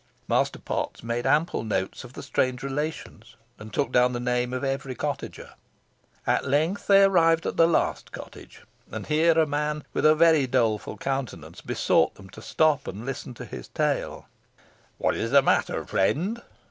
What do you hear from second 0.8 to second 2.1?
made ample notes